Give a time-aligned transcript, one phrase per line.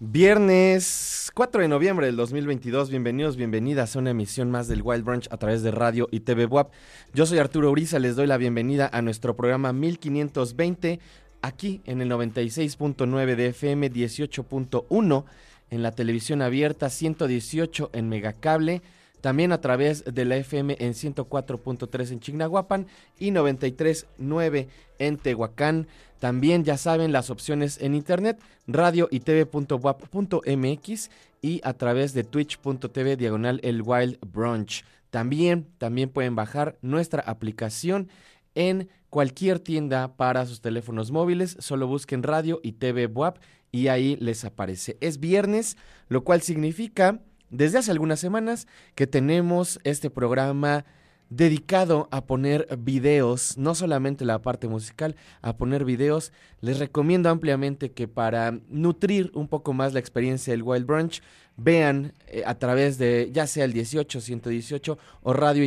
[0.00, 5.28] Viernes 4 de noviembre del 2022, bienvenidos, bienvenidas a una emisión más del Wild Brunch
[5.32, 6.72] a través de radio y TV WAP.
[7.14, 11.00] Yo soy Arturo Uriza, les doy la bienvenida a nuestro programa 1520,
[11.42, 15.24] aquí en el 96.9 de FM, 18.1
[15.70, 18.82] en la televisión abierta, 118 en Megacable,
[19.20, 22.86] también a través de la FM en 104.3 en Chignahuapan
[23.18, 24.68] y 93.9
[24.98, 25.88] en Tehuacán.
[26.18, 33.16] También ya saben las opciones en internet, radio y tv.wap.mx y a través de twitch.tv
[33.16, 34.84] diagonal el Wild Brunch.
[35.10, 38.08] También, también pueden bajar nuestra aplicación
[38.54, 41.56] en cualquier tienda para sus teléfonos móviles.
[41.60, 43.38] Solo busquen radio y TV WAP
[43.70, 44.96] y ahí les aparece.
[45.00, 45.76] Es viernes,
[46.08, 50.84] lo cual significa desde hace algunas semanas que tenemos este programa
[51.30, 56.32] dedicado a poner videos, no solamente la parte musical, a poner videos.
[56.60, 61.22] Les recomiendo ampliamente que para nutrir un poco más la experiencia del Wild Brunch,
[61.58, 65.64] vean eh, a través de ya sea el 18, 118 o radio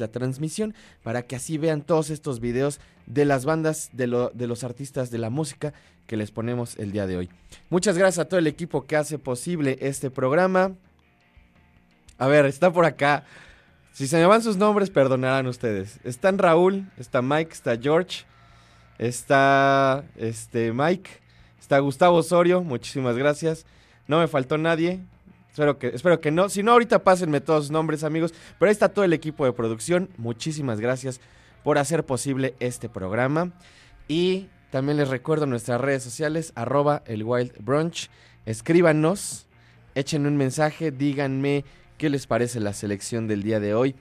[0.00, 4.64] la transmisión, para que así vean todos estos videos de las bandas, de, de los
[4.64, 5.74] artistas de la música
[6.06, 7.30] que les ponemos el día de hoy.
[7.70, 10.72] Muchas gracias a todo el equipo que hace posible este programa.
[12.18, 13.24] A ver, está por acá
[13.94, 16.00] si se me van sus nombres, perdonarán ustedes.
[16.02, 18.24] Están Raúl, está Mike, está George.
[18.98, 21.08] está este Mike,
[21.60, 23.66] está Gustavo Osorio, muchísimas gracias.
[24.08, 24.98] No me faltó nadie.
[25.48, 26.48] Espero que, espero que no.
[26.48, 28.34] Si no, ahorita pásenme todos los nombres, amigos.
[28.58, 30.10] Pero ahí está todo el equipo de producción.
[30.16, 31.20] Muchísimas gracias
[31.62, 33.52] por hacer posible este programa.
[34.08, 38.10] Y también les recuerdo nuestras redes sociales, arroba el Wild Brunch.
[38.44, 39.46] Escríbanos,
[39.94, 41.64] échenme un mensaje, díganme
[41.96, 43.94] qué les parece la selección del día de hoy.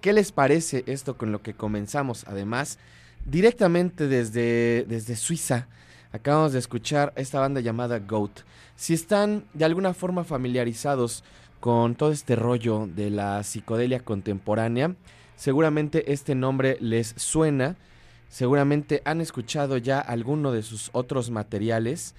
[0.00, 2.22] ¿Qué les parece esto con lo que comenzamos?
[2.28, 2.78] Además,
[3.24, 5.66] directamente desde, desde Suiza,
[6.12, 8.42] acabamos de escuchar esta banda llamada Goat.
[8.76, 11.24] Si están de alguna forma familiarizados
[11.58, 14.94] con todo este rollo de la psicodelia contemporánea,
[15.34, 17.74] seguramente este nombre les suena,
[18.30, 22.14] seguramente han escuchado ya alguno de sus otros materiales,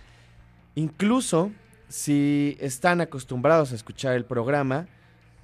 [0.76, 1.52] incluso
[1.88, 4.88] si están acostumbrados a escuchar el programa,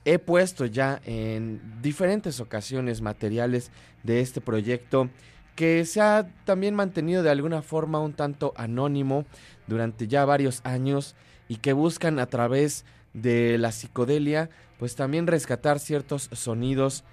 [0.06, 3.72] he puesto ya en diferentes ocasiones materiales
[4.04, 5.10] de este proyecto
[5.56, 9.26] que se ha también mantenido de alguna forma un tanto anónimo
[9.66, 11.16] durante ya varios años
[11.50, 17.04] y que buscan a través de la psicodelia pues también rescatar ciertos sonidos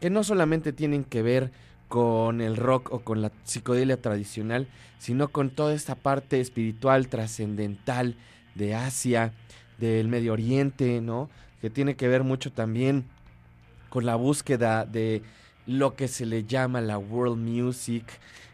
[0.00, 1.50] que no solamente tienen que ver
[1.88, 8.16] con el rock o con la psicodelia tradicional, sino con toda esta parte espiritual trascendental
[8.54, 9.32] de Asia,
[9.78, 11.28] del Medio Oriente, ¿no?
[11.64, 13.06] que tiene que ver mucho también
[13.88, 15.22] con la búsqueda de
[15.66, 18.04] lo que se le llama la world music.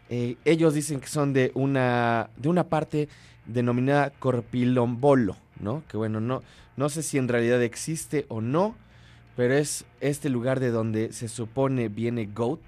[0.09, 3.09] Eh, ellos dicen que son de una, de una parte
[3.47, 5.83] denominada Corpilombolo, ¿no?
[5.88, 6.43] Que bueno, no,
[6.76, 8.76] no sé si en realidad existe o no,
[9.35, 12.61] pero es este lugar de donde se supone viene Goat.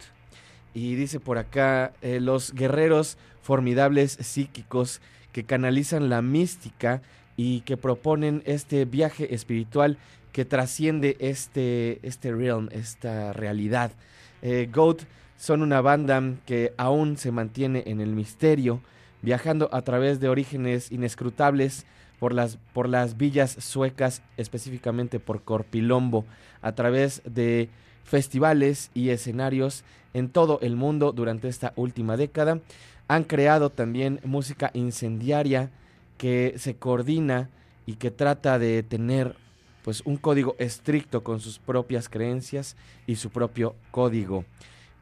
[0.75, 5.01] Y dice por acá, eh, los guerreros formidables psíquicos
[5.33, 7.03] que canalizan la mística
[7.37, 9.99] y que proponen este viaje espiritual
[10.33, 13.93] que trasciende este, este realm, esta realidad.
[14.41, 15.03] Eh, Goat
[15.37, 18.81] son una banda que aún se mantiene en el misterio,
[19.21, 21.87] viajando a través de orígenes inescrutables
[22.19, 26.25] por las, por las villas suecas, específicamente por Corpilombo,
[26.61, 27.69] a través de
[28.05, 29.85] festivales y escenarios
[30.15, 32.61] en todo el mundo durante esta última década.
[33.09, 35.71] Han creado también música incendiaria
[36.19, 37.51] que se coordina
[37.87, 39.37] y que trata de tener
[39.83, 42.77] pues un código estricto con sus propias creencias
[43.07, 44.45] y su propio código.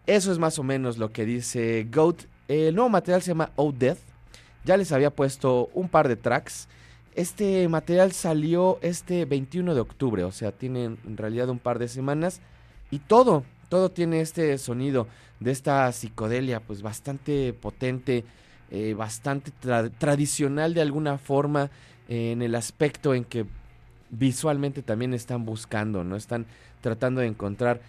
[0.07, 2.23] Eso es más o menos lo que dice Goat.
[2.49, 3.99] El nuevo material se llama Oh Death.
[4.65, 6.69] Ya les había puesto un par de tracks.
[7.15, 11.89] Este material salió este 21 de octubre, o sea, tiene en realidad un par de
[11.89, 12.41] semanas.
[12.91, 15.07] Y todo, todo tiene este sonido
[15.39, 18.25] de esta psicodelia, pues bastante potente,
[18.71, 19.53] eh, bastante
[19.99, 21.71] tradicional de alguna forma,
[22.09, 23.47] en el aspecto en que
[24.11, 26.17] visualmente también están buscando, ¿no?
[26.17, 26.47] Están
[26.81, 27.81] tratando de encontrar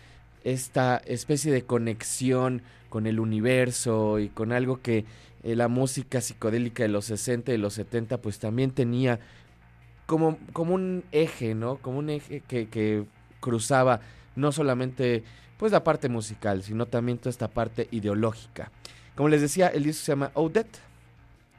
[0.44, 5.06] esta especie de conexión con el universo y con algo que
[5.44, 9.20] eh, la música psicodélica de los 60 y los 70 pues también tenía
[10.06, 11.78] como, como un eje, ¿no?
[11.78, 13.06] Como un eje que
[13.40, 14.02] cruzaba
[14.36, 15.24] no solamente
[15.58, 18.72] pues la parte musical, sino también toda esta parte ideológica.
[19.16, 20.80] Como les decía, el disco se llama Odette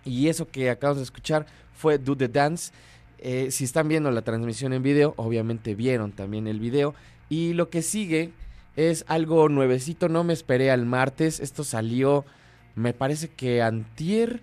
[0.04, 2.72] y eso que acabamos de escuchar fue Do the Dance.
[3.18, 6.94] Eh, si están viendo la transmisión en video, obviamente vieron también el video.
[7.28, 8.32] Y lo que sigue
[8.74, 11.38] es algo nuevecito, no me esperé al martes.
[11.40, 12.24] Esto salió,
[12.74, 14.40] me parece que antier,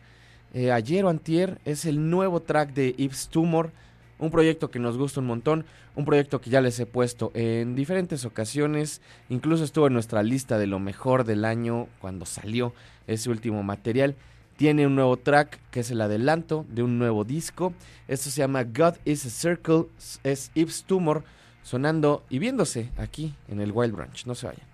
[0.53, 3.71] eh, ayer o antier, es el nuevo track de Yves Tumor.
[4.19, 7.73] Un proyecto que nos gusta un montón, un proyecto que ya les he puesto en
[7.75, 12.73] diferentes ocasiones, incluso estuvo en nuestra lista de lo mejor del año cuando salió
[13.07, 14.15] ese último material.
[14.57, 17.73] Tiene un nuevo track que es el adelanto de un nuevo disco.
[18.09, 19.85] Esto se llama God is a Circle.
[20.23, 21.23] Es Yves Tumor
[21.63, 24.25] sonando y viéndose aquí en el Wild Branch.
[24.25, 24.68] No se vayan.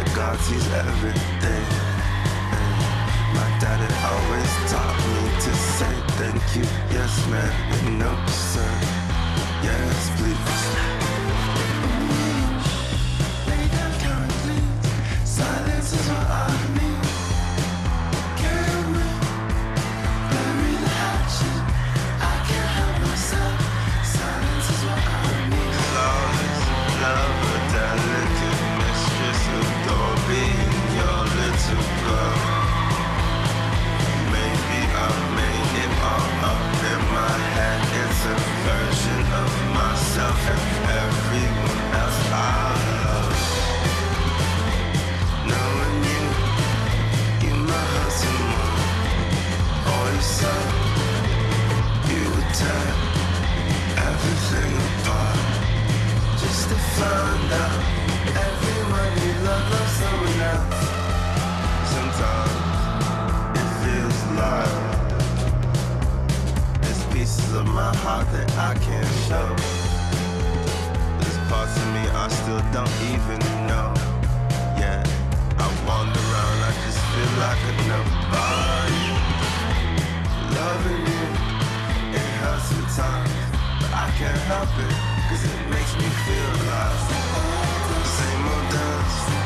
[0.00, 1.66] That God sees everything.
[2.56, 2.70] And
[3.36, 8.70] my daddy always taught me to say thank you, yes ma'am, and no sir,
[9.62, 10.59] yes please.
[68.32, 69.48] That I can't show.
[71.18, 73.90] There's parts of me I still don't even know.
[74.78, 75.02] Yeah,
[75.58, 79.04] I wander around, I just feel like a nobody.
[80.54, 81.26] Loving you,
[82.18, 83.32] it hurts sometimes,
[83.80, 84.68] but I can't help
[85.28, 85.69] cause it
[86.02, 87.00] me feel alive.
[88.16, 89.39] Same old dance,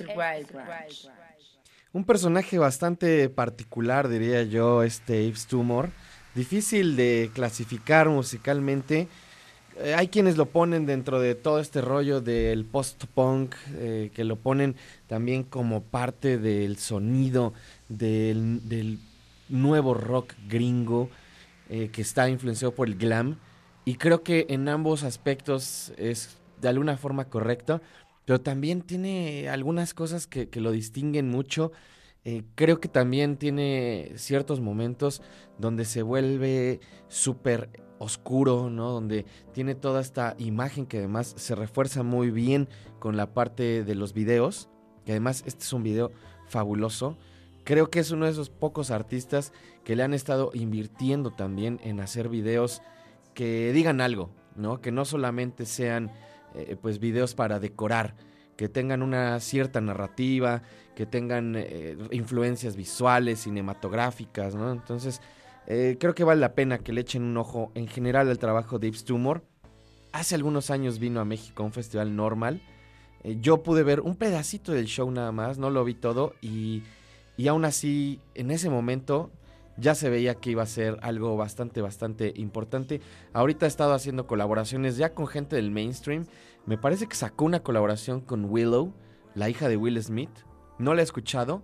[0.00, 1.08] es el Wild Ranch.
[1.92, 5.90] Un personaje bastante particular, diría yo, este Yves Tumor.
[6.34, 9.08] Difícil de clasificar musicalmente.
[9.78, 14.36] Eh, hay quienes lo ponen dentro de todo este rollo del post-punk, eh, que lo
[14.36, 14.76] ponen
[15.06, 17.54] también como parte del sonido
[17.88, 18.98] del, del
[19.48, 21.08] nuevo rock gringo,
[21.70, 23.38] eh, que está influenciado por el glam.
[23.84, 27.80] Y creo que en ambos aspectos es de alguna forma correcto
[28.28, 31.72] pero también tiene algunas cosas que, que lo distinguen mucho.
[32.24, 35.22] Eh, creo que también tiene ciertos momentos
[35.56, 38.90] donde se vuelve súper oscuro, ¿no?
[38.90, 42.68] Donde tiene toda esta imagen que además se refuerza muy bien
[42.98, 44.68] con la parte de los videos.
[45.06, 46.12] Que además este es un video
[46.48, 47.16] fabuloso.
[47.64, 49.54] Creo que es uno de esos pocos artistas
[49.84, 52.82] que le han estado invirtiendo también en hacer videos
[53.32, 54.82] que digan algo, ¿no?
[54.82, 56.10] Que no solamente sean
[56.58, 58.14] eh, pues videos para decorar,
[58.56, 60.62] que tengan una cierta narrativa,
[60.96, 64.72] que tengan eh, influencias visuales, cinematográficas, ¿no?
[64.72, 65.20] Entonces,
[65.66, 68.78] eh, creo que vale la pena que le echen un ojo en general al trabajo
[68.78, 69.44] de Yves Tumor.
[70.12, 72.60] Hace algunos años vino a México a un festival normal.
[73.22, 76.82] Yo pude ver un pedacito del show nada más, no lo vi todo y,
[77.36, 79.30] y aún así, en ese momento
[79.78, 83.00] ya se veía que iba a ser algo bastante, bastante importante.
[83.32, 86.26] Ahorita ha estado haciendo colaboraciones ya con gente del mainstream.
[86.68, 88.92] Me parece que sacó una colaboración con Willow,
[89.34, 90.28] la hija de Will Smith.
[90.78, 91.62] No la he escuchado,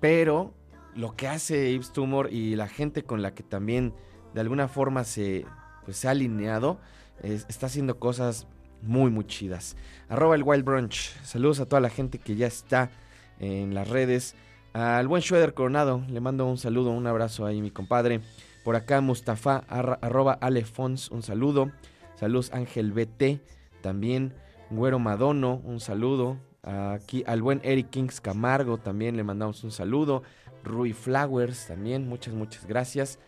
[0.00, 0.52] pero
[0.96, 3.94] lo que hace Yves Tumor y la gente con la que también
[4.34, 5.46] de alguna forma se,
[5.84, 6.80] pues, se ha alineado,
[7.22, 8.48] es- está haciendo cosas
[8.82, 9.76] muy, muy chidas.
[10.08, 11.12] Arroba el Wild Brunch.
[11.22, 12.90] Saludos a toda la gente que ya está
[13.38, 14.34] en las redes.
[14.72, 18.20] Al buen Schroeder Coronado, le mando un saludo, un abrazo ahí, mi compadre.
[18.64, 21.70] Por acá, Mustafa, arroba Alefons, un saludo.
[22.16, 23.40] Saludos, Ángel BT,
[23.84, 24.32] también.
[24.70, 26.38] Güero Madono, un saludo.
[26.62, 30.22] Aquí al buen Eric Kings Camargo, también le mandamos un saludo.
[30.64, 33.18] Rui Flowers, también, muchas, muchas gracias.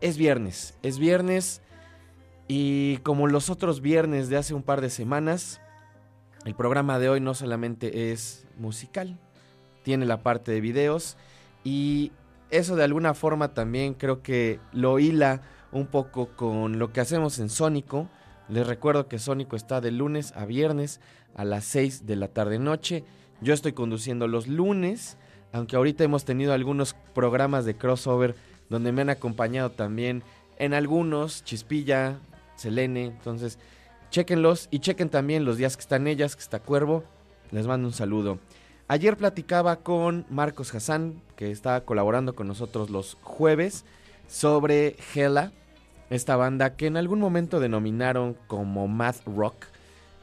[0.00, 1.62] Es viernes, es viernes.
[2.48, 5.60] Y como los otros viernes de hace un par de semanas,
[6.44, 9.16] el programa de hoy no solamente es musical,
[9.84, 11.16] tiene la parte de videos
[11.62, 12.10] y
[12.50, 17.38] eso de alguna forma también creo que lo hila un poco con lo que hacemos
[17.38, 18.08] en Sónico.
[18.48, 21.00] Les recuerdo que Sónico está de lunes a viernes
[21.34, 23.04] a las 6 de la tarde noche.
[23.40, 25.16] Yo estoy conduciendo los lunes
[25.54, 28.34] aunque ahorita hemos tenido algunos programas de crossover
[28.68, 30.24] donde me han acompañado también
[30.58, 32.18] en algunos, Chispilla,
[32.56, 33.60] Selene, entonces
[34.10, 37.04] chequenlos y chequen también los días que están ellas, que está Cuervo,
[37.52, 38.40] les mando un saludo.
[38.88, 43.84] Ayer platicaba con Marcos Hassan, que está colaborando con nosotros los jueves,
[44.26, 45.52] sobre Hela,
[46.14, 49.66] esta banda que en algún momento denominaron como math rock.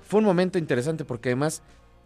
[0.04, 1.62] Fue un momento interesante porque además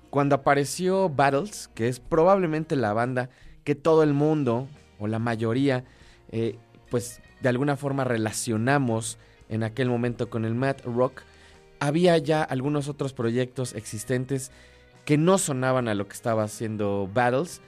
[0.09, 3.29] cuando apareció Battles, que es probablemente la banda
[3.63, 4.67] que todo el mundo
[4.99, 5.83] o la mayoría
[6.31, 6.57] eh,
[6.89, 9.17] pues de alguna forma relacionamos
[9.49, 11.21] en aquel momento con el math rock,
[11.79, 14.51] había ya algunos otros proyectos existentes
[15.03, 17.61] que no sonaban a lo que estaba haciendo Battles,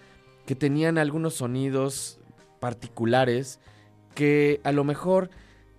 [0.46, 2.20] que tenían algunos sonidos
[2.60, 3.60] particulares
[4.16, 5.30] que a lo mejor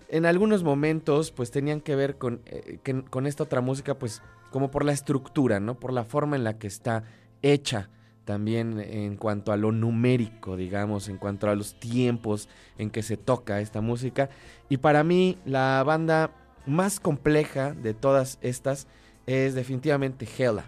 [0.09, 2.79] en algunos momentos pues tenían que ver con, eh,
[3.11, 5.79] con esta otra música pues como por la estructura, ¿no?
[5.79, 7.05] Por la forma en la que está
[7.43, 7.91] hecha
[8.25, 13.17] también en cuanto a lo numérico, digamos, en cuanto a los tiempos en que se
[13.17, 14.29] toca esta música.
[14.69, 16.31] Y para mí la banda
[16.67, 18.87] más compleja de todas estas
[19.27, 20.65] es definitivamente Hella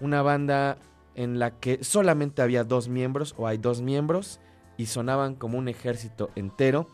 [0.00, 0.78] una banda
[1.14, 4.40] en la que solamente había dos miembros o hay dos miembros
[4.76, 6.88] y sonaban como un ejército entero.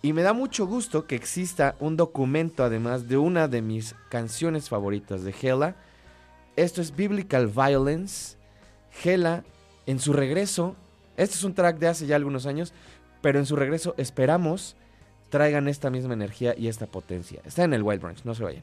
[0.00, 4.68] Y me da mucho gusto que exista un documento además de una de mis canciones
[4.68, 5.74] favoritas de Hela.
[6.54, 8.36] Esto es Biblical Violence.
[9.02, 9.44] Hela
[9.86, 10.76] en su regreso,
[11.16, 12.72] este es un track de hace ya algunos años,
[13.20, 14.76] pero en su regreso esperamos
[15.30, 17.40] traigan esta misma energía y esta potencia.
[17.44, 18.62] Está en el Wild Branch, no se vayan.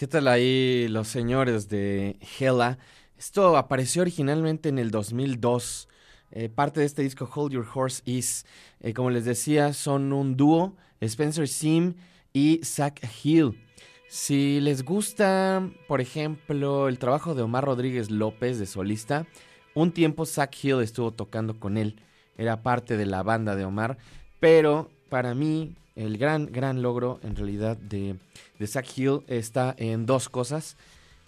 [0.00, 2.78] ¿Qué tal ahí los señores de Hella?
[3.18, 5.90] Esto apareció originalmente en el 2002.
[6.30, 8.46] Eh, parte de este disco Hold Your Horse Is,
[8.80, 11.96] eh, como les decía, son un dúo, Spencer Sim
[12.32, 13.62] y Zach Hill.
[14.08, 19.26] Si les gusta, por ejemplo, el trabajo de Omar Rodríguez López de solista,
[19.74, 22.00] un tiempo Zach Hill estuvo tocando con él,
[22.38, 23.98] era parte de la banda de Omar,
[24.40, 28.16] pero para mí el gran, gran logro en realidad de,
[28.58, 30.76] de Zach Hill está en dos cosas,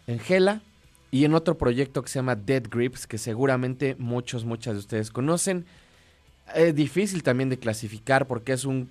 [0.06, 0.62] en Hela
[1.10, 5.10] y en otro proyecto que se llama Dead Grips, que seguramente muchos, muchas de ustedes
[5.10, 5.66] conocen.
[6.54, 8.88] Es difícil también de clasificar porque es un-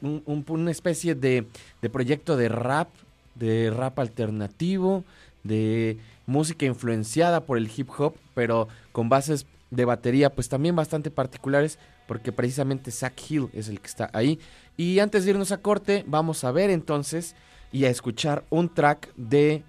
[0.00, 1.46] una especie de,
[1.82, 2.88] de proyecto de rap,
[3.34, 5.04] de rap alternativo,
[5.42, 11.10] de música influenciada por el hip hop, pero con bases de batería pues también bastante
[11.10, 11.78] particulares
[12.10, 14.40] porque precisamente Zach Hill es el que está ahí.
[14.76, 17.36] Y antes de irnos a corte, vamos a ver entonces
[17.70, 19.62] y a escuchar un track de,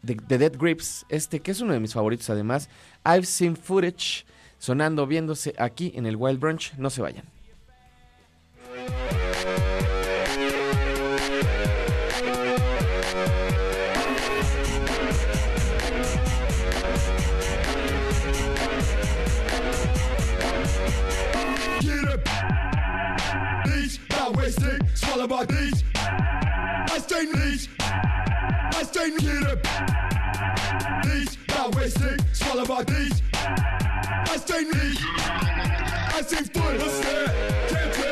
[0.00, 2.70] de, de Dead Grips, este que es uno de mis favoritos además,
[3.04, 4.24] I've Seen Footage,
[4.58, 7.24] sonando, viéndose aquí en el Wild Brunch, no se vayan.
[24.98, 25.84] swallowed by bees.
[25.94, 27.68] I stain neat.
[27.80, 29.60] I stain leader.
[31.04, 33.22] These, now we're sick, swallowed by these.
[33.32, 34.98] I stain these.
[35.06, 38.07] I stain foot, let's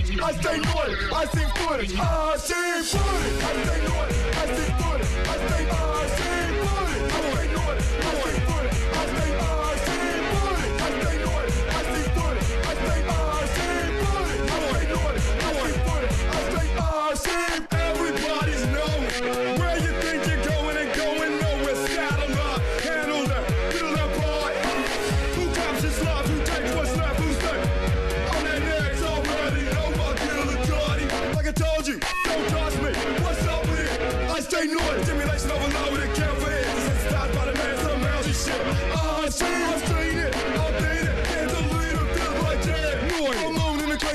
[0.00, 4.21] full, I stay loyal, I stay full, I sing full, I stay loyal.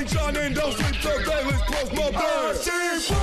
[0.08, 2.56] shining down streets of Dallas, cross my blood.
[2.56, 3.14] I see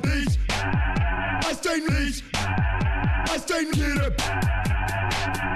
[0.00, 0.38] these.
[1.46, 4.14] I stay these, I stay get up,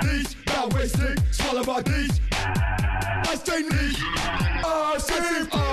[0.03, 2.28] these not wasting, swallow my these.
[3.31, 3.95] That's Jane Lee.
[4.65, 5.68] I save.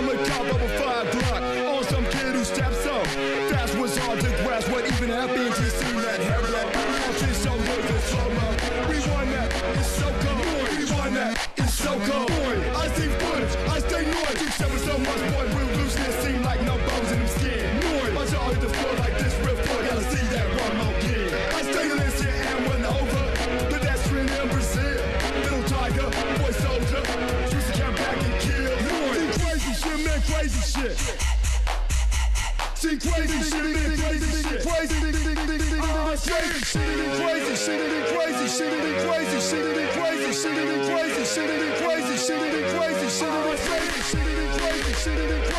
[36.25, 40.73] crazy, shit it crazy, shit it crazy, shit it crazy, shit it crazy, shit it
[40.73, 44.59] crazy, shit it crazy, shit it crazy, shit it crazy, shit it crazy, shit it
[44.59, 45.54] crazy, shit it crazy.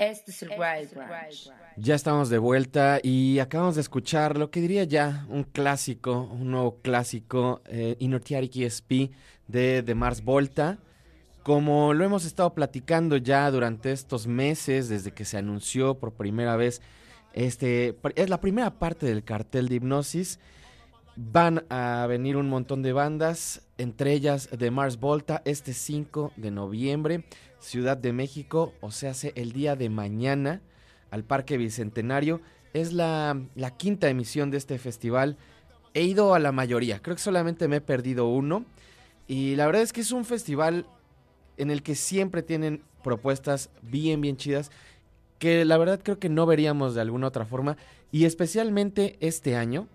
[0.10, 1.52] Este es el Wild Branch.
[1.78, 6.50] Ya estamos de vuelta y acabamos de escuchar lo que diría ya un clásico, un
[6.50, 9.12] nuevo clásico, eh, Inertiatic ESP
[9.48, 10.80] de, de Mars Volta.
[11.44, 16.56] Como lo hemos estado platicando ya durante estos meses, desde que se anunció por primera
[16.56, 16.82] vez,
[17.34, 20.40] este es la primera parte del cartel de hipnosis.
[21.22, 26.50] Van a venir un montón de bandas, entre ellas de Mars Volta, este 5 de
[26.50, 27.26] noviembre,
[27.60, 30.62] Ciudad de México, o sea, el día de mañana,
[31.12, 32.40] al Parque Bicentenario.
[32.74, 35.36] Es la, la quinta emisión de este festival.
[35.94, 38.64] He ido a la mayoría, creo que solamente me he perdido uno.
[39.28, 40.86] Y la verdad es que es un festival
[41.58, 44.72] en el que siempre tienen propuestas bien, bien chidas,
[45.38, 47.76] que la verdad creo que no veríamos de alguna otra forma.
[48.10, 49.88] Y especialmente este año,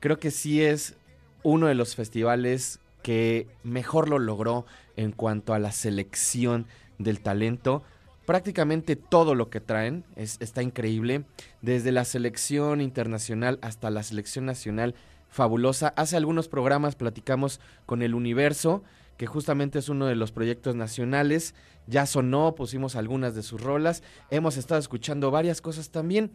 [0.00, 0.96] creo que sí es
[1.42, 6.66] uno de los festivales que mejor lo logró en cuanto a la selección
[6.98, 7.82] del talento.
[8.26, 11.24] Prácticamente todo lo que traen es, está increíble,
[11.62, 14.94] desde la selección internacional hasta la selección nacional,
[15.28, 15.88] fabulosa.
[15.96, 18.82] Hace algunos programas platicamos con el Universo,
[19.16, 21.54] que justamente es uno de los proyectos nacionales.
[21.86, 24.02] Ya sonó, pusimos algunas de sus rolas.
[24.30, 26.30] Hemos estado escuchando varias cosas también,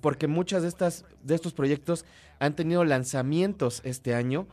[0.00, 2.04] porque muchas de estas de estos proyectos
[2.38, 4.46] han tenido lanzamientos este año.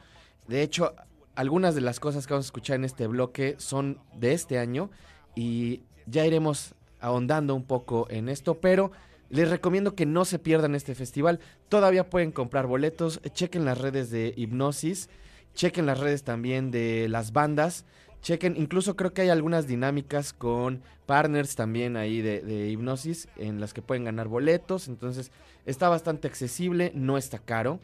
[0.48, 0.96] De hecho,
[1.36, 4.90] algunas de las cosas que vamos a escuchar en este bloque son de este año
[5.36, 8.92] y ya iremos ahondando un poco en esto, pero
[9.30, 11.40] les recomiendo que no se pierdan este festival.
[11.70, 15.10] Todavía pueden comprar boletos, chequen las redes de Hipnosis,
[15.54, 17.86] chequen las redes también de las bandas,
[18.26, 23.72] chequen, incluso creo que hay algunas dinámicas con partners también ahí de, Hipnosis en las
[23.72, 25.32] que pueden ganar boletos, entonces
[25.68, 27.80] está bastante accesible, no está caro.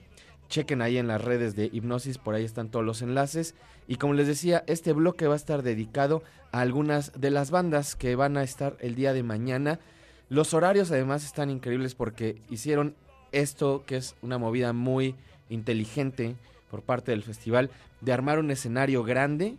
[0.49, 3.53] Chequen ahí en las redes de Hipnosis, por ahí están todos los enlaces.
[3.87, 7.95] Y como les decía, este bloque va a estar dedicado a algunas de las bandas
[7.95, 9.79] que van a estar el día de mañana.
[10.27, 12.95] Los horarios además están increíbles porque hicieron
[13.31, 15.13] esto que es una movida muy
[15.49, 16.35] inteligente
[16.71, 17.69] por parte del festival
[18.01, 19.57] de armar un escenario grande,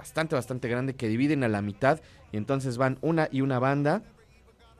[0.00, 2.00] bastante, bastante grande, que dividen a la mitad
[2.32, 4.02] y entonces van una y una banda.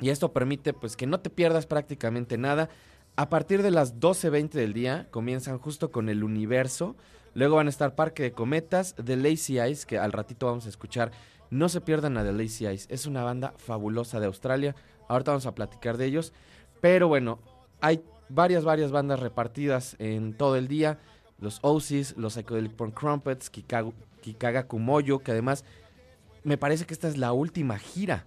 [0.01, 2.71] Y esto permite pues que no te pierdas prácticamente nada.
[3.17, 6.97] A partir de las 12.20 del día comienzan justo con el universo.
[7.35, 10.71] Luego van a estar Parque de Cometas, The Lazy Eyes, que al ratito vamos a
[10.71, 11.13] escuchar.
[11.51, 12.87] No se pierdan a The Lazy Eyes.
[12.89, 14.75] Es una banda fabulosa de Australia.
[15.07, 16.33] Ahorita vamos a platicar de ellos.
[16.81, 17.41] Pero bueno,
[17.83, 20.99] hay varias, varias bandas repartidas en todo el día.
[21.39, 25.65] Los Osis, los Psychedelic Porn Crumpets, Kikagu- Kikaga Kumoyo, que además
[26.45, 28.25] me parece que esta es la última gira.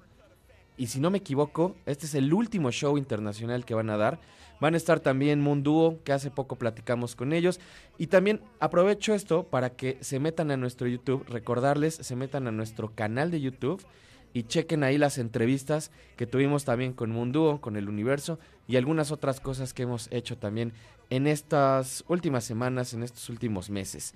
[0.76, 4.20] Y si no me equivoco, este es el último show internacional que van a dar.
[4.60, 7.60] Van a estar también Moon Duo, que hace poco platicamos con ellos.
[7.98, 12.52] Y también aprovecho esto para que se metan a nuestro YouTube, recordarles, se metan a
[12.52, 13.86] nuestro canal de YouTube
[14.34, 18.78] y chequen ahí las entrevistas que tuvimos también con Moon Duo, con el universo y
[18.78, 20.74] algunas otras cosas que hemos hecho también
[21.12, 24.16] en estas últimas semanas, en estos últimos meses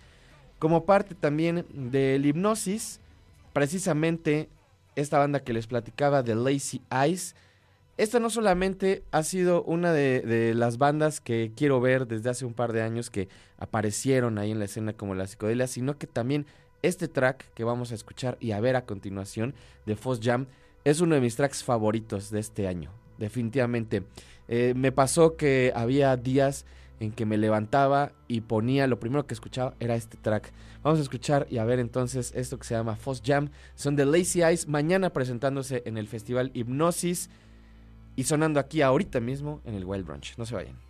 [0.60, 3.00] como parte también del hipnosis,
[3.54, 4.50] precisamente
[4.96, 7.36] esta banda que les platicaba de Lazy Eyes.
[7.98, 12.54] Esta no solamente ha sido una de, las bandas que quiero ver desde hace un
[12.54, 13.28] par de años que
[13.58, 16.46] aparecieron ahí en la escena como la psicodelia, sino que también
[16.84, 19.56] este track que vamos a escuchar y a ver a continuación
[19.86, 20.46] de Foss Jam
[20.84, 24.04] es uno de mis tracks favoritos de este año, definitivamente.
[24.48, 26.66] Eh, me pasó que había días
[27.00, 30.52] en que me levantaba y ponía, lo primero que escuchaba era este track.
[30.84, 33.50] Vamos a escuchar y a ver entonces esto que se llama Fuzz Jam.
[33.76, 37.30] Son de Lazy Eyes, mañana presentándose en el festival Hipnosis
[38.16, 40.38] y sonando aquí ahorita mismo en el Wild Brunch.
[40.38, 40.87] No se vayan.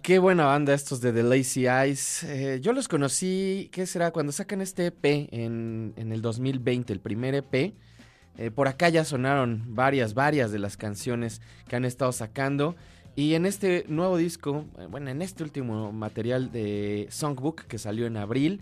[0.00, 2.22] Qué, buena banda estos de The Lazy Eyes.
[2.22, 4.12] Eh, yo los conocí, ¿qué será?
[4.12, 7.74] Cuando sacan este EP en, en el 2020, el primer EP.
[8.38, 12.76] Eh, por acá ya sonaron varias, varias de las canciones que han estado sacando.
[13.16, 18.06] Y en este nuevo disco, eh, bueno, en este último material de Songbook que salió
[18.06, 18.60] en abril,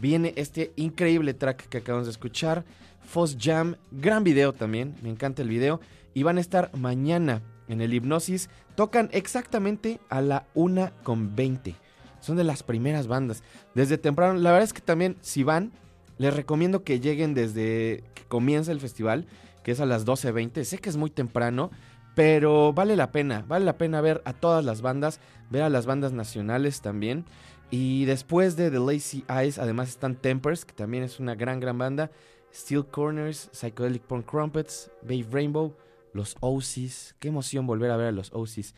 [0.00, 2.64] viene este increíble track que acabamos de escuchar,
[3.00, 5.80] Fuzz Jam, gran video también, me encanta el video,
[6.14, 8.50] y van a estar mañana en el Hipnosis
[8.80, 11.74] tocan exactamente a la 1 con 20.
[12.18, 13.42] Son de las primeras bandas.
[13.74, 15.70] Desde temprano, la verdad es que también si van,
[16.16, 19.26] les recomiendo que lleguen desde que comienza el festival,
[19.64, 20.64] que es a las 12.20.
[20.64, 21.70] Sé que es muy temprano,
[22.14, 25.20] pero vale la pena, vale la pena ver a todas las bandas,
[25.50, 27.26] ver a las bandas nacionales también.
[27.70, 31.76] Y después de The Lazy Eyes, además están Tempers, que también es una gran, gran
[31.76, 32.10] banda.
[32.50, 35.76] Steel Corners, Psychedelic Punk Crumpets, Babe Rainbow,
[36.12, 37.14] los Osis.
[37.18, 38.74] Qué emoción volver a ver a los Osis.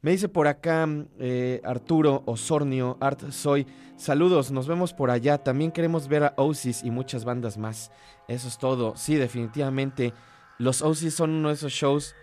[0.00, 0.88] Me dice por acá
[1.20, 3.66] eh, Arturo Osornio, Art Soy.
[3.96, 5.38] Saludos, nos vemos por allá.
[5.38, 7.92] También queremos ver a Osis y muchas bandas más.
[8.26, 8.94] Eso es todo.
[8.96, 10.12] Sí, definitivamente.
[10.58, 12.16] Los Osis son uno de esos shows.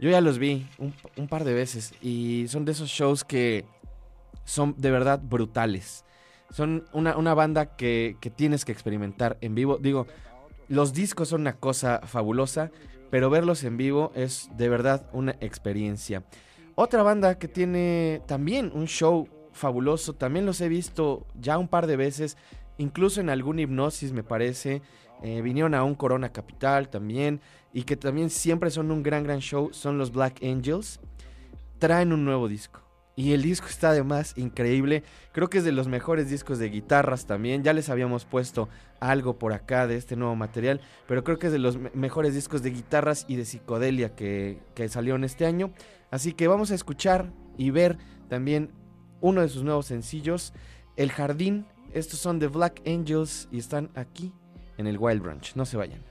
[0.00, 1.92] Yo ya los vi un, un par de veces.
[2.00, 3.66] Y son de esos shows que
[4.44, 6.06] son de verdad brutales.
[6.50, 9.78] Son una, una banda que, que tienes que experimentar en vivo.
[9.78, 10.06] Digo,
[10.68, 12.70] los discos son una cosa fabulosa,
[13.10, 16.24] pero verlos en vivo es de verdad una experiencia.
[16.74, 21.86] Otra banda que tiene también un show fabuloso, también los he visto ya un par
[21.86, 22.36] de veces,
[22.78, 24.82] incluso en algún hipnosis me parece.
[25.22, 27.40] Eh, vinieron a un Corona Capital también,
[27.72, 31.00] y que también siempre son un gran, gran show, son los Black Angels.
[31.78, 32.85] Traen un nuevo disco.
[33.18, 35.02] Y el disco está además increíble.
[35.32, 37.62] Creo que es de los mejores discos de guitarras también.
[37.64, 38.68] Ya les habíamos puesto
[39.00, 40.82] algo por acá de este nuevo material.
[41.08, 44.58] Pero creo que es de los me- mejores discos de guitarras y de psicodelia que,
[44.74, 45.72] que salieron este año.
[46.10, 47.96] Así que vamos a escuchar y ver
[48.28, 48.70] también
[49.22, 50.52] uno de sus nuevos sencillos,
[50.96, 51.64] El Jardín.
[51.94, 54.30] Estos son de Black Angels y están aquí
[54.76, 55.54] en el Wild Ranch.
[55.56, 56.02] No se vayan.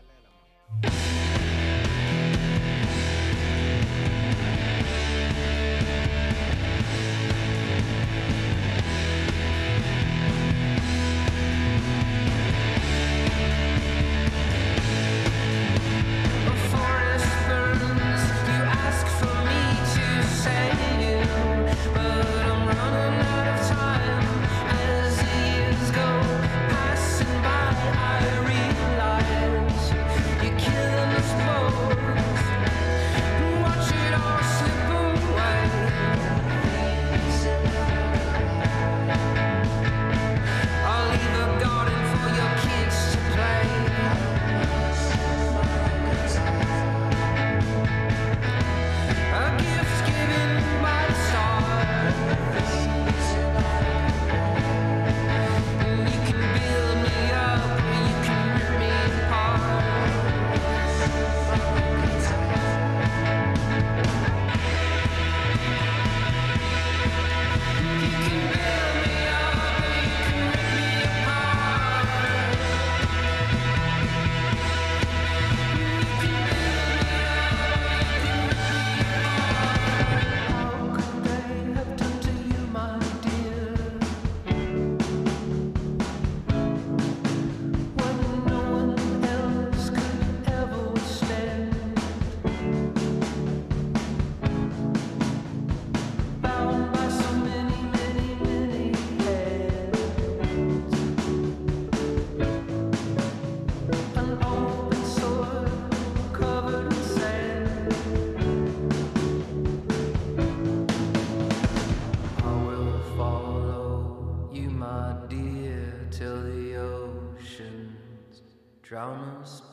[118.96, 119.65] Drowners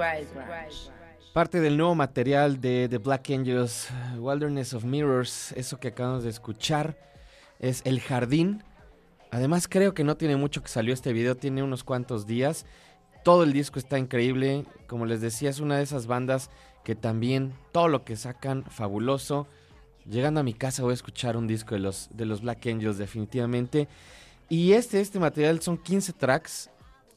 [0.00, 0.90] Wild Branch.
[1.34, 3.88] Parte del nuevo material de The Black Angels,
[4.18, 6.96] Wilderness of Mirrors, eso que acabamos de escuchar,
[7.58, 8.64] es El Jardín.
[9.30, 12.64] Además creo que no tiene mucho que salió este video, tiene unos cuantos días.
[13.24, 16.48] Todo el disco está increíble, como les decía, es una de esas bandas
[16.82, 19.46] que también todo lo que sacan fabuloso.
[20.06, 22.96] Llegando a mi casa voy a escuchar un disco de los, de los Black Angels
[22.96, 23.86] definitivamente.
[24.48, 26.70] Y este, este material son 15 tracks.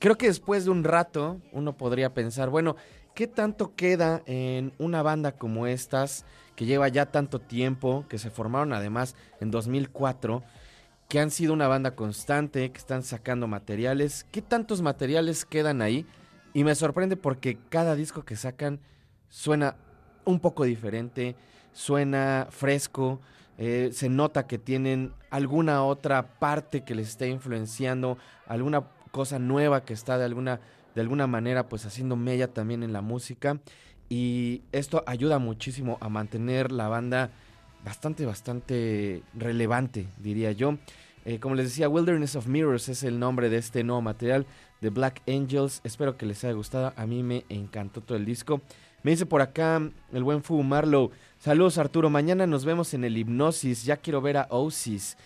[0.04, 2.76] Creo que después de un rato uno podría pensar, bueno,
[3.16, 6.26] ¿qué tanto queda en una banda como estas
[6.58, 10.43] que lleva ya tanto tiempo, que se formaron además en 2004,
[11.08, 14.26] que han sido una banda constante, que están sacando materiales?
[14.30, 16.06] ¿Qué tantos materiales quedan ahí?
[16.54, 18.82] Y me sorprende porque cada disco que sacan
[19.30, 19.78] suena
[20.26, 21.38] un poco diferente,
[21.72, 23.22] suena fresco,
[23.58, 28.84] eh, se nota que tienen alguna otra parte que les está influenciando, alguna
[29.14, 30.59] cosa nueva que está de alguna,
[30.95, 33.59] de alguna manera pues haciendo mella también en la música
[34.09, 37.30] y esto ayuda muchísimo a mantener la banda
[37.86, 40.80] bastante, bastante relevante, diría yo.
[41.26, 44.47] Eh, como les decía, Wilderness of Mirrors es el nombre de este nuevo material
[44.82, 45.80] de Black Angels.
[45.84, 46.91] Espero que les haya gustado.
[46.97, 48.61] A mí me encantó todo el disco.
[49.03, 51.11] Me dice por acá el buen Fu Marlow.
[51.38, 53.84] Saludos Arturo, mañana nos vemos en el Hipnosis.
[53.86, 55.18] Ya quiero ver a Oasis.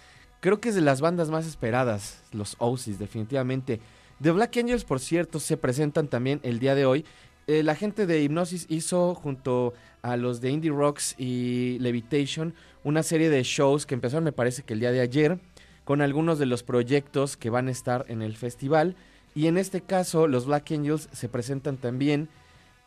[0.47, 3.81] Creo que es de las bandas más esperadas, los Oasis, definitivamente.
[4.21, 7.03] The Black Angels, por cierto, se presentan también el día de hoy.
[7.47, 12.53] Eh, la gente de Hipnosis hizo junto a los de Indie Rocks y Levitation
[12.85, 15.37] una serie de shows que empezaron me parece que el día de ayer
[15.83, 18.95] con algunos de los proyectos que van a estar en el festival.
[19.35, 22.29] Y en este caso, los Black Angels se presentan también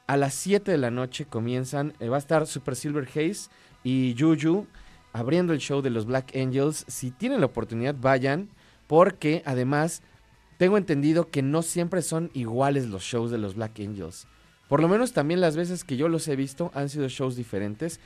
[0.06, 1.26] a las 7 de la noche.
[1.26, 3.50] Comienzan, eh, va a estar Super Silver Haze
[3.84, 4.66] y Juju
[5.12, 6.84] abriendo el show de los Black Angels.
[6.88, 8.48] Si tienen la oportunidad, vayan,
[8.86, 10.02] porque además
[10.56, 14.26] tengo entendido que no siempre son iguales los shows de los Black Angels.
[14.68, 17.98] Por lo menos también las veces que yo los he visto han sido shows diferentes.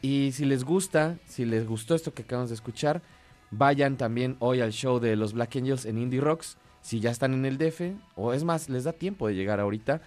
[0.00, 3.02] Y si les gusta, si les gustó esto que acabamos de escuchar,
[3.50, 6.56] vayan también hoy al show de los Black Angels en Indie Rocks.
[6.80, 10.00] Si ya están en el DF, o es más, les da tiempo de llegar ahorita.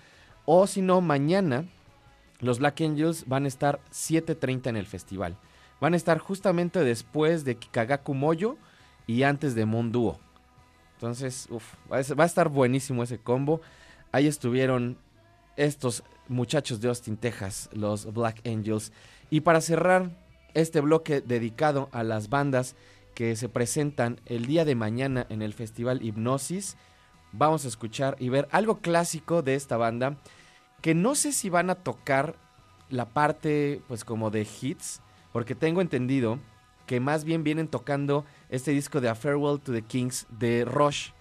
[0.46, 1.66] O si no, mañana
[2.40, 5.38] los Black Angels van a estar 7.30 en el festival.
[5.82, 8.56] Van a estar justamente después de Kikagaku Moyo
[9.08, 10.20] y antes de Monduo.
[10.94, 13.60] Entonces, uf, va a estar buenísimo ese combo.
[14.12, 14.98] Ahí estuvieron
[15.58, 18.94] estos muchachos de Austin, Texas, los Black Angels.
[19.30, 20.12] Y para cerrar
[20.54, 22.76] este bloque dedicado a las bandas
[23.16, 26.78] que se presentan el día de mañana en el Festival Hipnosis,
[27.32, 30.18] vamos a escuchar y ver algo clásico de esta banda
[30.82, 32.36] que no sé si van a tocar
[32.90, 35.02] la parte pues como de hits,
[35.32, 36.40] porque tengo entendido
[36.86, 41.12] que más bien vienen tocando este disco de A Farewell to the Kings de Rush.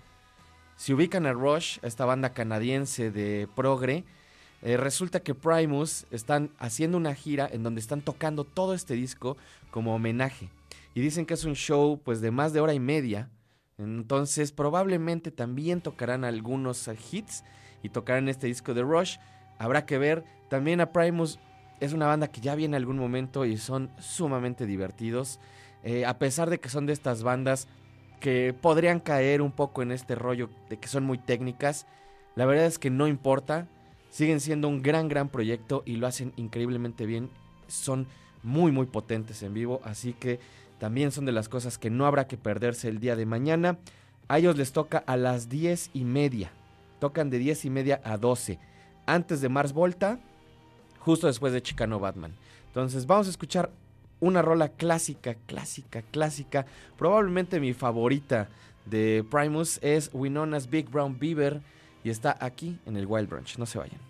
[0.76, 4.04] Si ubican a Rush, esta banda canadiense de progre,
[4.62, 9.36] eh, resulta que Primus están haciendo una gira en donde están tocando todo este disco
[9.70, 10.50] como homenaje.
[10.94, 13.30] Y dicen que es un show pues de más de hora y media.
[13.78, 17.44] Entonces probablemente también tocarán algunos eh, hits
[17.82, 19.16] y tocarán este disco de Rush.
[19.58, 20.24] Habrá que ver.
[20.48, 21.38] También a Primus
[21.80, 25.40] es una banda que ya viene algún momento y son sumamente divertidos.
[25.82, 27.66] Eh, a pesar de que son de estas bandas
[28.20, 31.86] que podrían caer un poco en este rollo de que son muy técnicas,
[32.36, 33.66] la verdad es que no importa.
[34.10, 37.30] Siguen siendo un gran, gran proyecto y lo hacen increíblemente bien.
[37.68, 38.06] Son
[38.42, 39.80] muy, muy potentes en vivo.
[39.84, 40.40] Así que
[40.78, 43.78] también son de las cosas que no habrá que perderse el día de mañana.
[44.28, 46.50] A ellos les toca a las 10 y media.
[46.98, 48.58] Tocan de 10 y media a 12.
[49.06, 50.18] Antes de Mars Volta,
[51.00, 52.32] justo después de Chicano Batman.
[52.68, 53.70] Entonces vamos a escuchar
[54.20, 56.66] una rola clásica, clásica, clásica.
[56.96, 58.48] Probablemente mi favorita
[58.86, 61.60] de Primus es Winona's Big Brown Beaver.
[62.02, 63.58] Y está aquí en el Wild Branch.
[63.58, 64.09] No se vayan.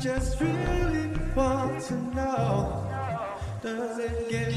[0.00, 2.86] just really want to know.
[3.62, 4.54] Does it get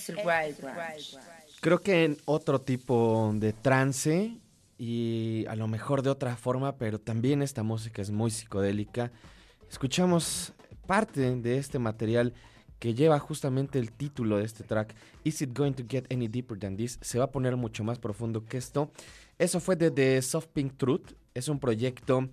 [0.00, 1.18] es el Wild Branch.
[1.60, 4.36] Creo que en otro tipo de trance
[4.78, 9.12] y a lo mejor de otra forma, pero también esta música es muy psicodélica.
[9.70, 10.54] Escuchamos
[10.86, 12.32] parte de este material
[12.78, 16.58] que lleva justamente el título de este track, Is It Going to Get Any Deeper
[16.58, 16.98] Than This?
[17.02, 18.90] Se va a poner mucho más profundo que esto.
[19.38, 22.30] Eso fue de The Soft Pink Truth, es un proyecto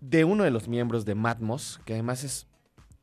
[0.00, 2.48] de uno de los miembros de Matmos, que además es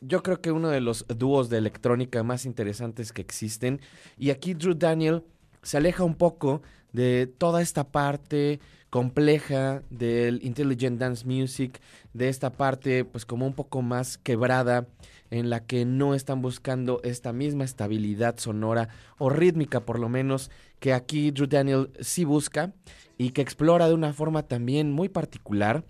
[0.01, 3.81] yo creo que uno de los dúos de electrónica más interesantes que existen.
[4.17, 5.23] Y aquí Drew Daniel
[5.61, 6.61] se aleja un poco
[6.93, 11.79] de toda esta parte compleja del intelligent dance music,
[12.13, 14.87] de esta parte pues como un poco más quebrada
[15.29, 18.89] en la que no están buscando esta misma estabilidad sonora
[19.19, 22.73] o rítmica por lo menos que aquí Drew Daniel sí busca
[23.17, 25.85] y que explora de una forma también muy particular.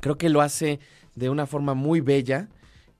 [0.00, 0.80] Creo que lo hace
[1.14, 2.48] de una forma muy bella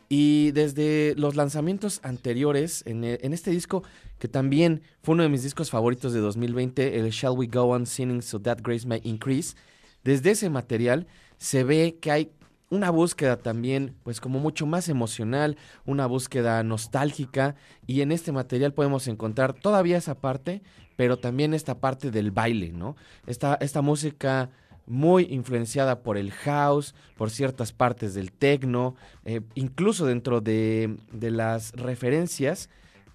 [0.09, 3.83] y desde los lanzamientos anteriores, en, e- en este disco,
[4.19, 7.87] que también fue uno de mis discos favoritos de 2020, el Shall We Go On
[7.87, 9.57] Sinning So That Grace May Increase,
[10.05, 11.07] desde ese material
[11.39, 12.31] se ve que hay
[12.69, 17.55] una búsqueda también, pues como mucho más emocional, una búsqueda nostálgica,
[17.87, 20.63] y en este material podemos encontrar todavía esa parte,
[20.97, 22.97] pero también esta parte del baile, ¿no?
[23.27, 24.51] Esta, esta música
[24.87, 31.31] muy influenciada por el house, por ciertas partes del techno, eh, incluso dentro de, de
[31.31, 32.69] las referencias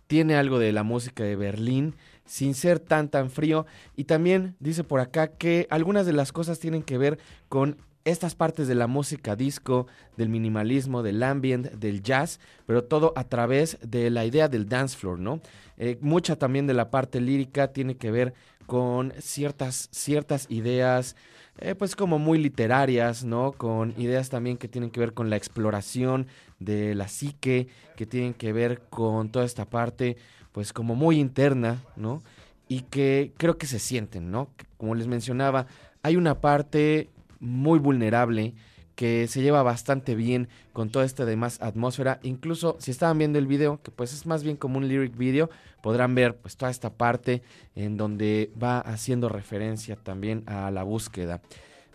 [0.08, 1.96] tiene algo de la música de Berlín,
[2.26, 3.66] sin ser tan tan frío.
[3.96, 7.18] Y también dice por acá que algunas de las cosas tienen que ver
[7.48, 13.14] con estas partes de la música disco, del minimalismo, del ambient, del jazz, pero todo
[13.16, 15.40] a través de la idea del dance floor, ¿no?
[15.78, 18.34] Eh, mucha también de la parte lírica tiene que ver
[18.66, 21.16] con ciertas, ciertas ideas,
[21.58, 23.52] eh, pues como muy literarias, ¿no?
[23.52, 26.28] Con ideas también que tienen que ver con la exploración
[26.60, 30.18] de la psique, que tienen que ver con toda esta parte,
[30.52, 32.24] pues como muy interna, ¿no?
[32.68, 34.50] Y que creo que se sienten, ¿no?
[34.78, 35.68] Como les mencionaba,
[36.04, 38.54] hay una parte muy vulnerable
[38.96, 42.20] que se lleva bastante bien con toda esta demás atmósfera.
[42.24, 45.50] Incluso si estaban viendo el video, que pues es más bien como un lyric video,
[45.82, 47.42] podrán ver pues toda esta parte
[47.76, 51.42] en donde va haciendo referencia también a la búsqueda.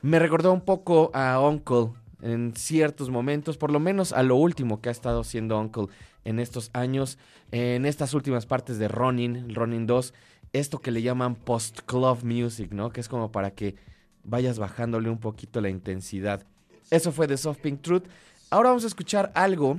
[0.02, 4.80] Me recordó un poco a Uncle en ciertos momentos, por lo menos a lo último
[4.80, 5.86] que ha estado haciendo Uncle
[6.24, 7.18] en estos años,
[7.52, 10.12] en estas últimas partes de Ronin, Ronin 2,
[10.52, 12.90] esto que le llaman post-club music, ¿no?
[12.90, 13.76] Que es como para que
[14.24, 16.44] vayas bajándole un poquito la intensidad.
[16.90, 18.04] Eso fue de Soft Pink Truth.
[18.50, 19.78] Ahora vamos a escuchar algo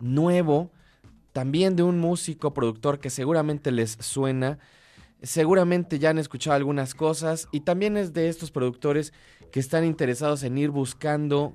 [0.00, 0.70] nuevo,
[1.36, 4.58] también de un músico, productor que seguramente les suena.
[5.22, 9.12] Seguramente ya han escuchado algunas cosas y también es de estos productores
[9.52, 11.52] que están interesados en ir buscando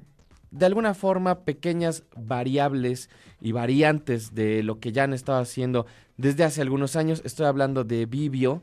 [0.52, 3.10] de alguna forma pequeñas variables
[3.42, 7.24] y variantes de lo que ya han estado haciendo desde hace algunos años.
[7.26, 8.62] Estoy hablando de Vivio.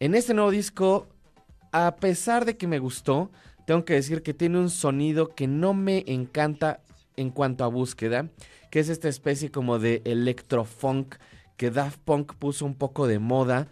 [0.00, 1.06] En este nuevo disco,
[1.70, 3.30] a pesar de que me gustó,
[3.68, 6.80] tengo que decir que tiene un sonido que no me encanta
[7.16, 8.30] en cuanto a búsqueda,
[8.70, 11.16] que es esta especie como de electrofunk
[11.56, 13.68] que Daft Punk puso un poco de moda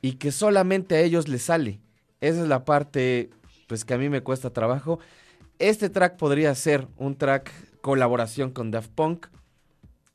[0.00, 1.80] y que solamente a ellos les sale.
[2.20, 3.30] Esa es la parte
[3.66, 4.98] pues que a mí me cuesta trabajo.
[5.58, 9.26] Este track podría ser un track colaboración con Daft Punk.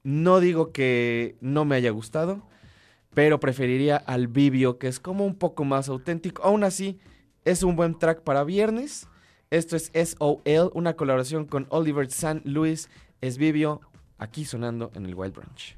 [0.04, 2.42] No digo que no me haya gustado,
[3.14, 6.44] pero preferiría al Vivio, que es como un poco más auténtico.
[6.44, 7.00] Aún así,
[7.46, 9.08] es un buen track para viernes.
[9.54, 12.90] Esto es SOL, una colaboración con Oliver San Luis.
[13.22, 13.82] Es Vivio,
[14.18, 15.78] aquí sonando en el Wild Branch.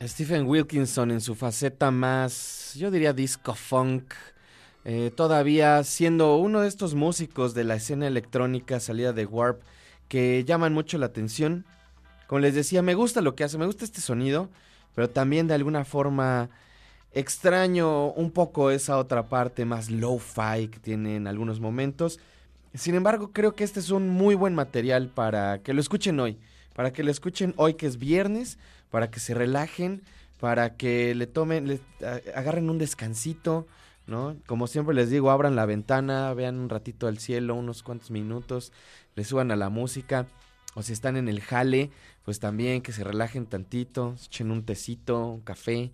[0.00, 4.14] Stephen Wilkinson en su faceta más, yo diría disco funk,
[4.84, 9.60] eh, todavía siendo uno de estos músicos de la escena electrónica salida de Warp
[10.08, 11.64] que llaman mucho la atención.
[12.26, 14.50] Como les decía, me gusta lo que hace, me gusta este sonido,
[14.94, 16.48] pero también de alguna forma
[17.12, 22.20] extraño un poco esa otra parte más low-fi que tiene en algunos momentos.
[22.74, 26.38] Sin embargo, creo que este es un muy buen material para que lo escuchen hoy,
[26.78, 28.56] para que lo escuchen hoy que es viernes,
[28.88, 30.00] para que se relajen,
[30.38, 31.80] para que le tomen, le
[32.36, 33.66] agarren un descansito,
[34.06, 34.36] ¿no?
[34.46, 38.72] Como siempre les digo, abran la ventana, vean un ratito al cielo, unos cuantos minutos,
[39.16, 40.28] le suban a la música,
[40.76, 41.90] o si están en el jale,
[42.24, 45.90] pues también que se relajen tantito, echen un tecito, un café,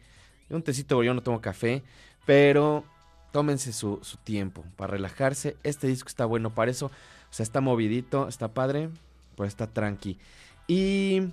[0.50, 1.82] un tecito, yo no tomo café,
[2.26, 2.84] pero
[3.32, 5.56] tómense su, su tiempo para relajarse.
[5.62, 6.88] Este disco está bueno para eso.
[6.88, 8.90] O sea, está movidito, está padre,
[9.34, 10.18] pues está tranqui.
[10.66, 11.32] Y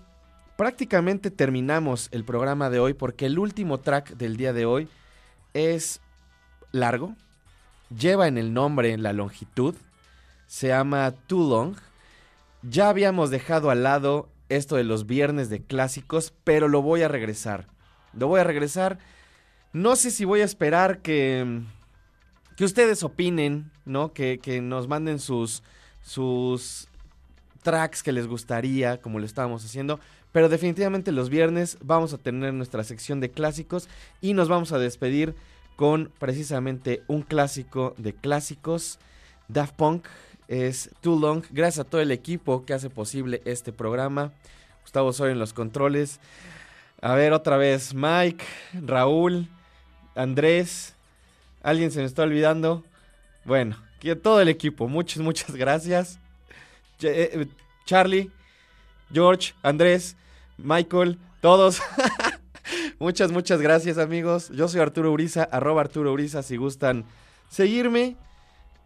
[0.57, 4.87] prácticamente terminamos el programa de hoy porque el último track del día de hoy
[5.53, 6.01] es
[6.71, 7.15] largo.
[7.89, 9.75] Lleva en el nombre la longitud.
[10.47, 11.75] Se llama Too Long.
[12.61, 17.07] Ya habíamos dejado al lado esto de los viernes de clásicos, pero lo voy a
[17.07, 17.67] regresar.
[18.13, 18.99] Lo voy a regresar.
[19.73, 21.61] No sé si voy a esperar que,
[22.57, 24.13] que ustedes opinen, ¿no?
[24.13, 25.63] Que, que nos manden sus,
[26.01, 26.89] sus
[27.61, 29.99] tracks que les gustaría, como lo estábamos haciendo.
[30.31, 33.89] Pero definitivamente los viernes vamos a tener nuestra sección de clásicos
[34.21, 35.35] y nos vamos a despedir
[35.75, 38.99] con precisamente un clásico de clásicos.
[39.47, 40.05] Daft Punk
[40.47, 41.43] es Too Long.
[41.51, 44.31] Gracias a todo el equipo que hace posible este programa.
[44.81, 46.19] Gustavo Soy en los controles.
[47.01, 49.47] A ver, otra vez, Mike, Raúl,
[50.15, 50.95] Andrés.
[51.63, 52.83] ¿Alguien se me está olvidando?
[53.43, 53.77] Bueno,
[54.21, 54.87] todo el equipo.
[54.87, 56.19] Muchas, muchas gracias.
[57.03, 57.47] Eh, eh,
[57.85, 58.31] Charlie,
[59.11, 60.15] George, Andrés,
[60.57, 61.81] Michael, todos.
[62.99, 64.49] muchas, muchas gracias, amigos.
[64.49, 67.05] Yo soy Arturo Uriza, arroba Arturo Uriza, si gustan
[67.49, 68.15] seguirme.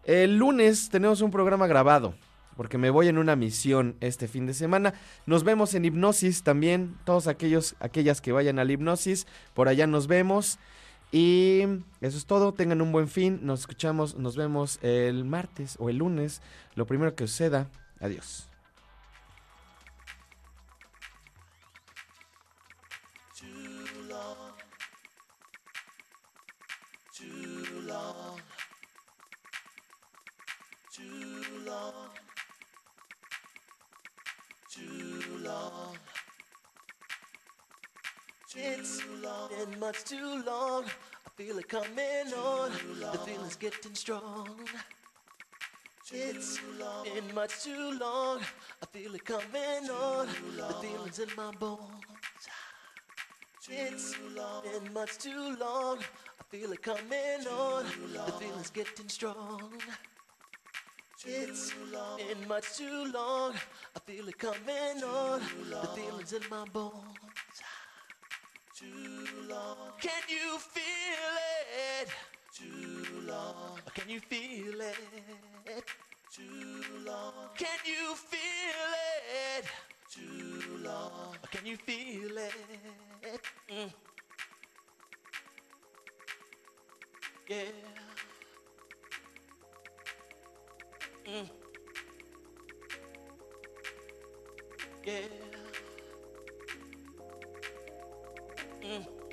[0.04, 2.14] El lunes tenemos un programa grabado,
[2.56, 4.94] porque me voy en una misión este fin de semana.
[5.26, 10.06] Nos vemos en Hipnosis también, todos aquellos, aquellas que vayan al Hipnosis, por allá nos
[10.06, 10.58] vemos.
[11.12, 11.62] Y
[12.00, 15.98] eso es todo, tengan un buen fin, nos escuchamos, nos vemos el martes o el
[15.98, 16.40] lunes,
[16.74, 17.68] lo primero que suceda,
[18.00, 18.46] adiós.
[38.58, 40.84] It's been much too long.
[40.84, 42.70] I feel it coming on.
[43.12, 44.48] The feeling's getting strong.
[46.12, 46.60] It's
[47.04, 48.40] been much too long.
[48.80, 50.28] I feel it coming on.
[50.56, 51.80] The feeling's in my bones.
[53.68, 55.98] It's been much too long.
[55.98, 57.84] I feel it coming on.
[58.12, 59.72] The feeling's getting strong.
[61.24, 63.54] It's been much too long.
[63.96, 65.40] I feel it coming on.
[65.70, 66.94] The feeling's in my bones.
[68.78, 69.92] Too long.
[70.00, 71.36] Can you feel
[72.00, 72.08] it?
[72.56, 73.78] Too long.
[73.94, 74.96] Can you feel it?
[76.32, 77.50] Too long.
[77.58, 78.92] Can you feel
[79.58, 79.66] it?
[80.10, 81.36] Too long.
[81.50, 82.54] Can you feel it?
[83.68, 83.92] Mm.
[87.48, 87.62] Yeah.
[91.26, 91.50] Mm.
[95.04, 95.20] Yeah.
[98.82, 99.25] Mm.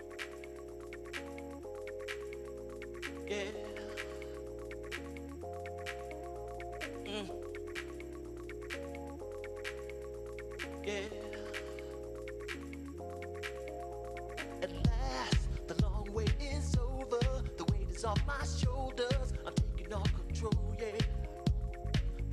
[3.33, 3.45] Yeah.
[7.07, 7.29] Mm.
[10.85, 10.93] Yeah.
[14.61, 17.17] At last, the long wait is over.
[17.57, 19.33] The weight is off my shoulders.
[19.47, 20.91] I'm taking all control, yeah.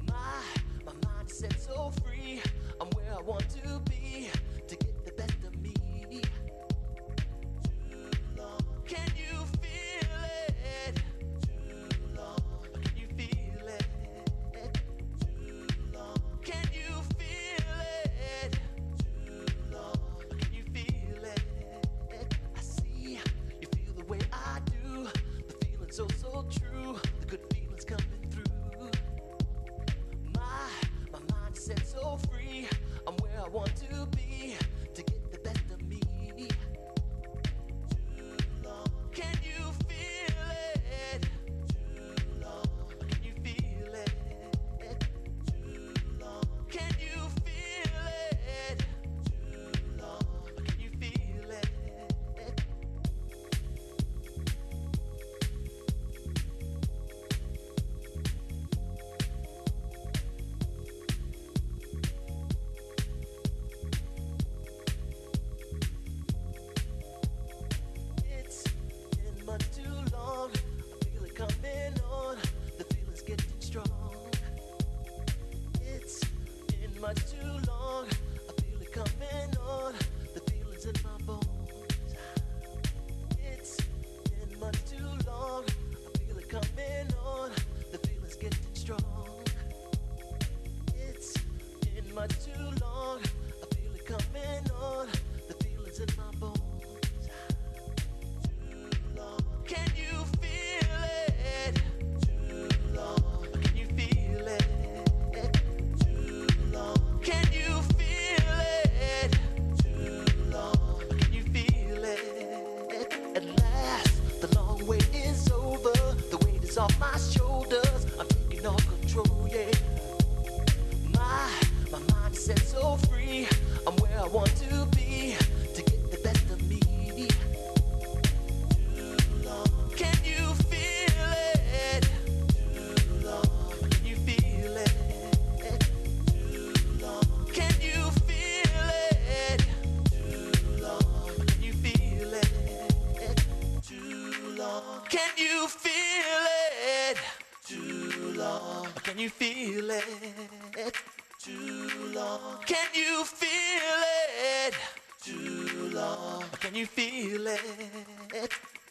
[0.07, 0.43] My,
[0.85, 2.43] my mind is set so free.
[2.79, 3.70] I'm where I want to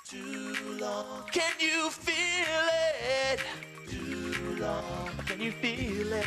[0.03, 1.27] Too long.
[1.31, 2.69] Can you feel
[3.29, 3.39] it?
[3.87, 5.09] Too long.
[5.27, 6.25] Can you feel it?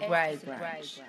[0.00, 1.02] el Wild Branch.